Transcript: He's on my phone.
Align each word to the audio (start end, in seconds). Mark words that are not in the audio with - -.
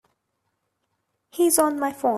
He's 1.29 1.57
on 1.59 1.79
my 1.79 1.93
phone. 1.93 2.09